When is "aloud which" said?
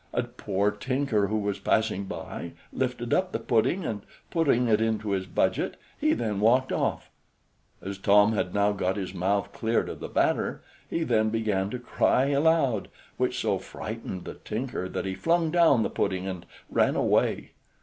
12.29-13.39